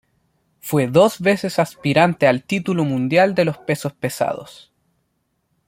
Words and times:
Fue 0.61 0.87
dos 0.87 1.19
veces 1.21 1.59
aspirante 1.59 2.25
al 2.25 2.41
título 2.43 2.83
mundial 2.85 3.35
de 3.35 3.45
los 3.45 3.59
pesos 3.59 3.93
pesados. 3.93 4.71